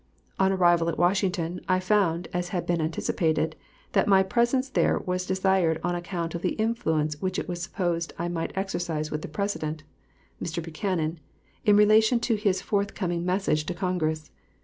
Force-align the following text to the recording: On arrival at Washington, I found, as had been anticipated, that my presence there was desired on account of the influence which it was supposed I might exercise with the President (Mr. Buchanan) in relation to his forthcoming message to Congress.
On 0.39 0.51
arrival 0.51 0.89
at 0.89 0.97
Washington, 0.97 1.61
I 1.69 1.79
found, 1.79 2.27
as 2.33 2.49
had 2.49 2.65
been 2.65 2.81
anticipated, 2.81 3.55
that 3.91 4.07
my 4.07 4.23
presence 4.23 4.67
there 4.67 4.97
was 4.97 5.27
desired 5.27 5.79
on 5.83 5.93
account 5.93 6.33
of 6.33 6.41
the 6.41 6.53
influence 6.53 7.21
which 7.21 7.37
it 7.37 7.47
was 7.47 7.61
supposed 7.61 8.11
I 8.17 8.27
might 8.27 8.51
exercise 8.57 9.11
with 9.11 9.21
the 9.21 9.27
President 9.27 9.83
(Mr. 10.41 10.63
Buchanan) 10.63 11.19
in 11.65 11.77
relation 11.77 12.19
to 12.21 12.33
his 12.33 12.63
forthcoming 12.63 13.23
message 13.27 13.67
to 13.67 13.75
Congress. 13.75 14.31